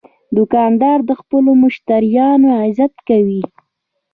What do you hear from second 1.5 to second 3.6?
مشتریانو عزت کوي.